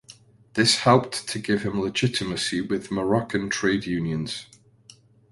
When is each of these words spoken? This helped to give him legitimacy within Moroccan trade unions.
This 0.55 0.77
helped 0.79 1.27
to 1.27 1.37
give 1.37 1.61
him 1.61 1.79
legitimacy 1.79 2.59
within 2.61 2.95
Moroccan 2.97 3.51
trade 3.51 3.85
unions. 3.85 4.47